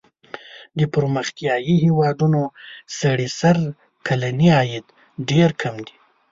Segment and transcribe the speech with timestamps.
[0.77, 2.41] د پرمختیايي هېوادونو
[2.99, 3.57] سړي سر
[4.07, 4.85] کلنی عاید
[5.29, 5.95] ډېر کم دی.